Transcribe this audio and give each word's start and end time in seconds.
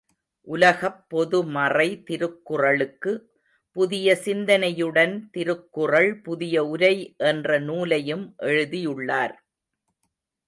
உலகப் 0.47 1.01
பொதுமறை 1.09 1.85
திருக்குறளுக்கு 2.03 3.11
புதிய 3.75 4.15
சிந்தனையுடன் 4.25 5.13
திருக்குறள் 5.31 6.11
புதிய 6.21 6.63
உரை 6.65 6.95
என்ற 7.25 7.59
நூலையும் 7.59 8.25
எழுதியுள்ளார். 8.45 9.35